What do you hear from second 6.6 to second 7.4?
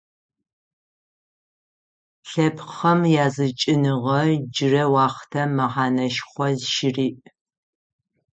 щыриӏ.